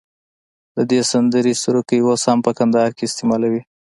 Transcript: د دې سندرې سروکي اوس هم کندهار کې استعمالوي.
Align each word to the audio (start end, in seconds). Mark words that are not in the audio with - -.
د 0.75 0.77
دې 0.89 1.01
سندرې 1.11 1.53
سروکي 1.61 1.99
اوس 2.03 2.21
هم 2.29 2.39
کندهار 2.59 2.91
کې 2.97 3.03
استعمالوي. 3.05 3.61